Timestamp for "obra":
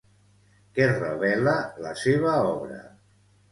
2.57-2.83